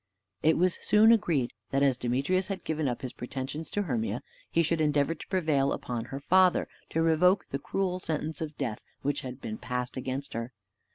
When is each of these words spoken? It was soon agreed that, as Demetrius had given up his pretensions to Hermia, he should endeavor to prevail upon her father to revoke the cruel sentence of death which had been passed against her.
It 0.41 0.57
was 0.57 0.79
soon 0.81 1.11
agreed 1.11 1.53
that, 1.69 1.83
as 1.83 1.95
Demetrius 1.95 2.47
had 2.47 2.63
given 2.63 2.87
up 2.87 3.03
his 3.03 3.13
pretensions 3.13 3.69
to 3.69 3.83
Hermia, 3.83 4.23
he 4.49 4.63
should 4.63 4.81
endeavor 4.81 5.13
to 5.13 5.27
prevail 5.27 5.71
upon 5.71 6.05
her 6.05 6.19
father 6.19 6.67
to 6.89 7.03
revoke 7.03 7.45
the 7.51 7.59
cruel 7.59 7.99
sentence 7.99 8.41
of 8.41 8.57
death 8.57 8.81
which 9.03 9.21
had 9.21 9.39
been 9.39 9.59
passed 9.59 9.97
against 9.97 10.33
her. 10.33 10.53